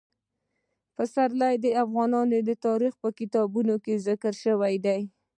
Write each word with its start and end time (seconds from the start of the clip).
پسرلی 0.95 1.55
د 1.63 1.65
افغان 1.83 2.11
تاریخ 2.65 2.93
په 3.03 3.09
کتابونو 3.19 3.73
کې 3.83 3.93
ذکر 4.07 4.33
شوی 4.43 4.75
دي. 4.85 4.99